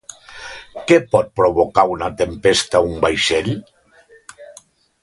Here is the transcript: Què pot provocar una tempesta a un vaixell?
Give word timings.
Què 0.91 0.97
pot 1.11 1.29
provocar 1.41 1.85
una 1.97 2.09
tempesta 2.23 2.81
a 2.81 2.83
un 2.89 2.99
vaixell? 3.07 3.55